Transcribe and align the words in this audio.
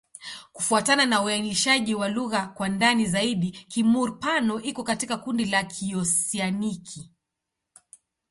Kufuatana 0.53 1.05
na 1.05 1.21
uainishaji 1.21 1.95
wa 1.95 2.09
lugha 2.09 2.47
kwa 2.47 2.69
ndani 2.69 3.05
zaidi, 3.05 3.51
Kimur-Pano 3.51 4.61
iko 4.61 4.83
katika 4.83 5.17
kundi 5.17 5.45
la 5.45 5.63
Kioseaniki. 5.63 7.09